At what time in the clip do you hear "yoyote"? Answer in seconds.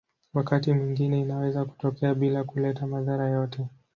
3.29-3.67